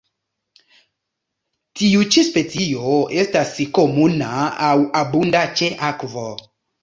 [1.81, 4.33] Tiu ĉi specio estas komuna
[4.69, 6.27] aŭ abunda ĉe akvo.